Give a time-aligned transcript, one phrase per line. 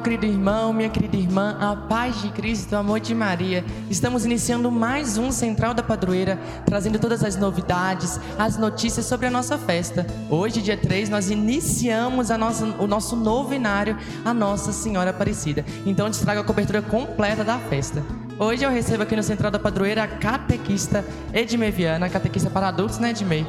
[0.00, 3.62] meu querido irmão, minha querida irmã, a paz de Cristo, o amor de Maria.
[3.90, 9.30] Estamos iniciando mais um Central da Padroeira, trazendo todas as novidades, as notícias sobre a
[9.30, 10.06] nossa festa.
[10.30, 15.66] Hoje, dia 3, nós iniciamos a nossa, o nosso novenário, a Nossa Senhora Aparecida.
[15.84, 18.02] Então, eu te trago a cobertura completa da festa.
[18.38, 22.98] Hoje eu recebo aqui no Central da Padroeira a catequista Edmei Viana, catequista para adultos,
[22.98, 23.46] né, Edmei?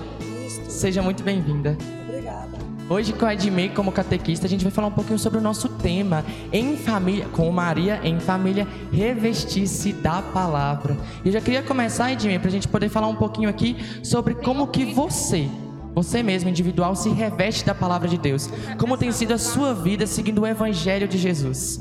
[0.67, 1.77] Seja muito bem-vinda.
[2.91, 5.69] Hoje com a Edmei como catequista, a gente vai falar um pouquinho sobre o nosso
[5.69, 10.97] tema em família, com Maria em família, revestir-se da palavra.
[11.23, 14.67] Eu já queria começar, Edmei, para a gente poder falar um pouquinho aqui sobre como
[14.67, 15.47] que você,
[15.95, 18.49] você mesmo, individual, se reveste da palavra de Deus.
[18.77, 21.79] Como tem sido a sua vida seguindo o evangelho de Jesus?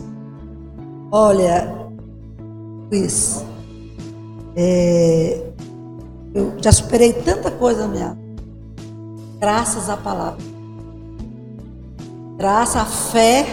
[1.10, 1.74] Olha,
[2.88, 3.44] Luiz,
[4.54, 5.42] é,
[6.32, 8.20] eu já superei tanta coisa na minha
[9.40, 10.49] graças à palavra
[12.40, 13.44] graça, a fé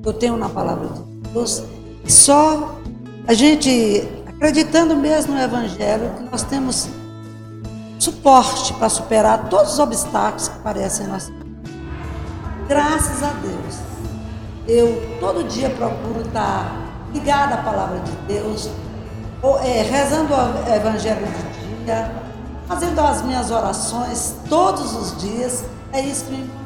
[0.00, 1.64] que eu tenho na palavra de Deus.
[2.06, 2.76] Só
[3.26, 6.88] a gente acreditando mesmo no Evangelho que nós temos
[7.98, 11.46] suporte para superar todos os obstáculos que aparecem em nossa vida.
[12.68, 13.78] Graças a Deus.
[14.68, 16.72] Eu todo dia procuro estar
[17.12, 18.70] ligada à palavra de Deus,
[19.42, 22.12] ou, é, rezando o Evangelho de dia,
[22.68, 25.64] fazendo as minhas orações todos os dias.
[25.92, 26.65] É isso que me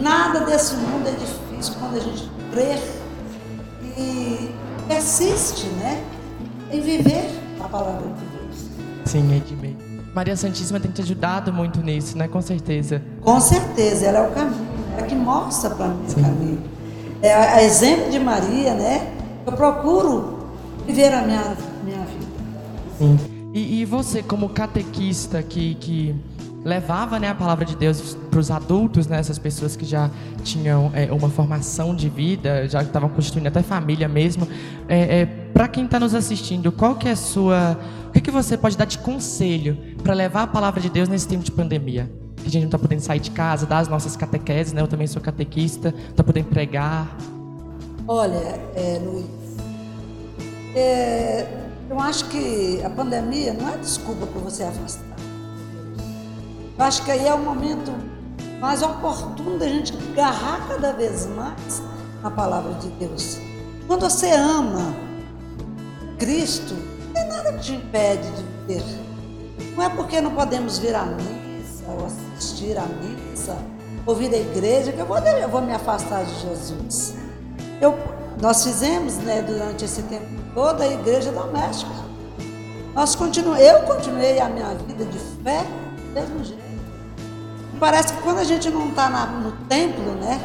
[0.00, 2.78] Nada desse mundo é difícil quando a gente crê
[3.96, 4.50] e
[4.88, 6.02] persiste, né?
[6.72, 7.28] Em viver
[7.60, 8.70] a palavra de Deus.
[9.04, 9.76] Sim, Edmei.
[10.14, 12.26] Maria Santíssima tem te ajudado muito nisso, né?
[12.26, 13.02] Com certeza.
[13.20, 16.20] Com certeza, ela é o caminho, ela que mostra para mim Sim.
[16.20, 16.62] o caminho.
[17.22, 19.12] É a exemplo de Maria, né?
[19.46, 20.38] Eu procuro
[20.86, 22.26] viver a minha, minha vida.
[22.98, 23.18] Sim.
[23.52, 26.14] E, e você, como catequista que, que
[26.64, 30.10] levava né, a palavra de Deus para os adultos, né, essas pessoas que já
[30.44, 34.46] tinham é, uma formação de vida, já estavam constituindo até família mesmo.
[34.88, 38.30] É, é, para quem está nos assistindo, qual que é a sua, o que, que
[38.30, 42.10] você pode dar de conselho para levar a palavra de Deus nesse tempo de pandemia?
[42.36, 44.80] Que a gente não está podendo sair de casa, dar as nossas catequeses, né?
[44.80, 47.16] Eu também sou catequista, está podendo pregar.
[48.08, 49.26] Olha, é, Luiz,
[50.74, 51.46] é,
[51.90, 55.09] eu acho que a pandemia não é desculpa para você afastar.
[56.80, 57.92] Eu acho que aí é o momento
[58.58, 61.82] mais oportuno da gente agarrar cada vez mais
[62.24, 63.36] a palavra de Deus.
[63.86, 64.94] Quando você ama
[66.18, 68.82] Cristo, não tem nada que te impede de viver.
[69.76, 73.58] Não é porque não podemos vir à missa, ou assistir à missa,
[74.06, 77.14] ou vir à igreja, que eu vou, eu vou me afastar de Jesus.
[77.78, 77.94] Eu,
[78.40, 80.24] nós fizemos né, durante esse tempo
[80.54, 81.92] toda a igreja doméstica.
[82.94, 86.69] Nós continu, eu continuei a minha vida de fé do mesmo jeito.
[87.80, 90.38] Parece que quando a gente não está no templo, né?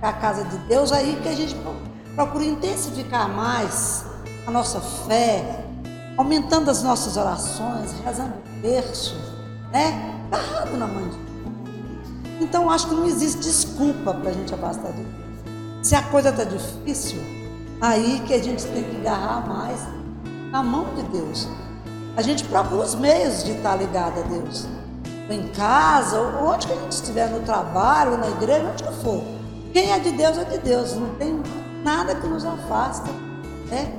[0.00, 1.56] A casa de Deus, aí que a gente
[2.14, 4.04] procura intensificar mais
[4.46, 5.64] a nossa fé,
[6.16, 9.16] aumentando as nossas orações, rezando berço,
[9.72, 10.14] né?
[10.30, 12.40] Agarrado na mãe de Deus.
[12.40, 15.26] Então acho que não existe desculpa para a gente abastar de Deus.
[15.82, 17.20] Se a coisa está difícil,
[17.80, 19.80] aí que a gente tem que agarrar mais
[20.52, 21.48] na mão de Deus.
[22.16, 24.68] A gente procura os meios de estar tá ligado a Deus
[25.30, 29.22] em casa, onde que a gente estiver, no trabalho, na igreja, onde que for.
[29.72, 31.42] Quem é de Deus é de Deus, não tem
[31.84, 33.10] nada que nos afasta,
[33.68, 33.92] né?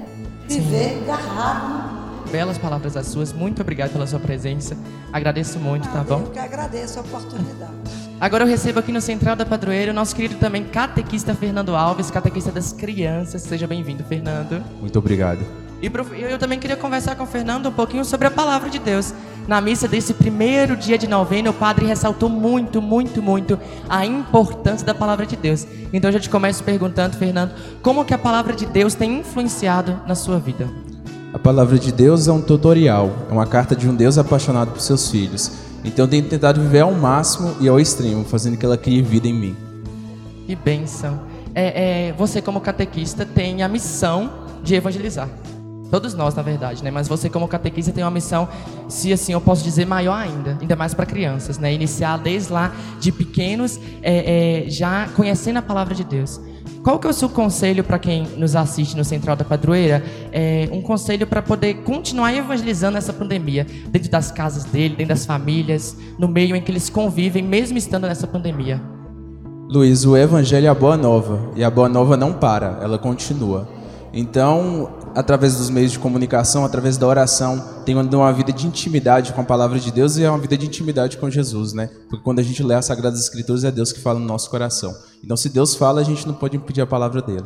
[0.47, 1.97] Viver agarrado.
[2.31, 4.77] Belas palavras as suas, muito obrigado pela sua presença.
[5.13, 6.21] Agradeço muito, ah, tá bom?
[6.21, 7.71] Eu que agradeço a oportunidade.
[8.19, 12.09] Agora eu recebo aqui no Central da Padroeira o nosso querido também catequista Fernando Alves,
[12.09, 13.43] catequista das crianças.
[13.43, 14.63] Seja bem-vindo, Fernando.
[14.81, 15.66] Muito obrigado.
[15.81, 15.91] E
[16.31, 19.13] eu também queria conversar com o Fernando um pouquinho sobre a palavra de Deus.
[19.47, 24.85] Na missa desse primeiro dia de novena, o padre ressaltou muito, muito, muito a importância
[24.85, 25.67] da palavra de Deus.
[25.93, 30.01] Então eu já te começo perguntando, Fernando, como que a palavra de Deus tem influenciado
[30.07, 30.67] na sua vida?
[31.31, 34.81] A palavra de Deus é um tutorial, é uma carta de um Deus apaixonado por
[34.81, 35.51] seus filhos.
[35.85, 39.27] Então eu tenho tentado viver ao máximo e ao extremo, fazendo que ela crie vida
[39.27, 39.55] em mim.
[40.47, 41.21] Que bênção.
[41.53, 44.31] É, é, você, como catequista, tem a missão
[44.63, 45.29] de evangelizar.
[45.89, 46.91] Todos nós, na verdade, né?
[46.91, 48.47] Mas você, como catequista, tem uma missão,
[48.89, 51.73] se assim eu posso dizer, maior ainda, ainda mais para crianças, né?
[51.73, 56.39] Iniciar desde lá de pequenos, é, é, já conhecendo a palavra de Deus.
[56.83, 60.03] Qual que é o seu conselho para quem nos assiste no Central da Padroeira?
[60.31, 65.25] É, um conselho para poder continuar evangelizando essa pandemia, dentro das casas dele, dentro das
[65.25, 68.81] famílias, no meio em que eles convivem, mesmo estando nessa pandemia.
[69.69, 73.67] Luiz, o evangelho é a boa nova, e a boa nova não para, ela continua.
[74.13, 79.41] Então, através dos meios de comunicação, através da oração, tendo uma vida de intimidade com
[79.41, 81.89] a palavra de Deus e é uma vida de intimidade com Jesus, né?
[82.09, 84.93] Porque quando a gente lê as Sagradas Escrituras é Deus que fala no nosso coração.
[85.23, 87.45] Então, se Deus fala, a gente não pode impedir a palavra dele.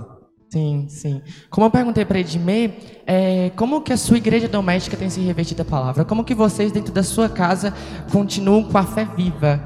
[0.52, 1.22] Sim, sim.
[1.50, 2.74] Como eu perguntei para Edmê,
[3.08, 6.04] é, como que a sua igreja doméstica tem se revestido da palavra?
[6.04, 7.74] Como que vocês dentro da sua casa
[8.12, 9.64] continuam com a fé viva?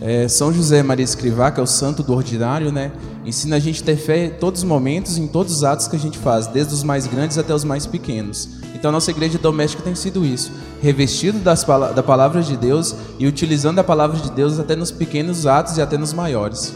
[0.00, 2.90] É, São José Maria Escrivá, que é o santo do ordinário, né?
[3.26, 5.96] Ensina a gente a ter fé em todos os momentos, em todos os atos que
[5.96, 8.48] a gente faz, desde os mais grandes até os mais pequenos.
[8.72, 13.80] Então, nossa igreja doméstica tem sido isso, revestido das, da palavra de Deus e utilizando
[13.80, 16.72] a palavra de Deus até nos pequenos atos e até nos maiores.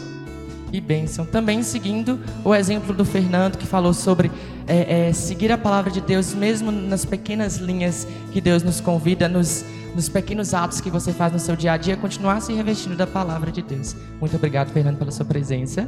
[0.73, 1.25] E bênção.
[1.25, 4.29] Também seguindo o exemplo do Fernando, que falou sobre
[4.67, 9.29] é, é, seguir a palavra de Deus, mesmo nas pequenas linhas que Deus nos convida,
[9.29, 9.63] nos
[9.93, 13.05] nos pequenos atos que você faz no seu dia a dia, continuar se revestindo da
[13.05, 13.93] palavra de Deus.
[14.21, 15.85] Muito obrigado, Fernando, pela sua presença.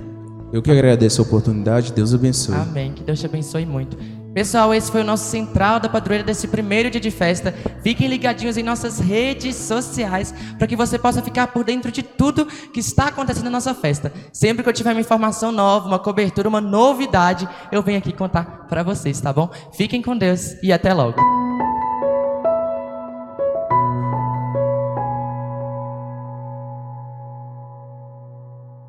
[0.53, 2.53] Eu que agradeço a oportunidade, Deus abençoe.
[2.53, 3.97] Amém, que Deus te abençoe muito.
[4.35, 7.51] Pessoal, esse foi o nosso central da padroeira desse primeiro dia de festa.
[7.81, 12.45] Fiquem ligadinhos em nossas redes sociais para que você possa ficar por dentro de tudo
[12.45, 14.13] que está acontecendo na nossa festa.
[14.31, 18.67] Sempre que eu tiver uma informação nova, uma cobertura, uma novidade, eu venho aqui contar
[18.69, 19.50] para vocês, tá bom?
[19.71, 21.43] Fiquem com Deus e até logo.